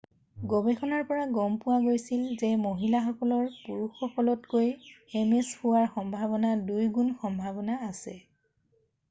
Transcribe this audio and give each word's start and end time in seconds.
গৱেষণাৰ 0.51 1.01
পৰা 1.09 1.25
গম 1.33 1.57
পোৱা 1.65 1.75
গৈছিল 1.83 2.23
যে 2.43 2.49
মহিলাসকলৰ 2.61 3.51
পুৰুষসকলতকৈ 3.67 4.73
ms 5.27 5.53
হোৱা 5.61 5.85
সম্ভাৱনা 5.99 6.57
2 6.73 6.91
গুণ 6.99 7.15
সম্ভাৱনা 7.27 7.79
আছে৷ 7.93 8.19